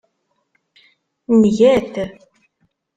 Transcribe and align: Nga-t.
Nga-t. 1.39 1.95